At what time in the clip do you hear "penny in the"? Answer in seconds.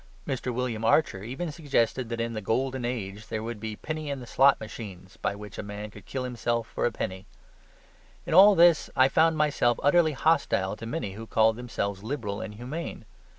3.75-4.25